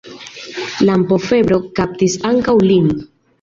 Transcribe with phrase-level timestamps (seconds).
[0.87, 2.91] Lampofebro kaptis ankaŭ lin.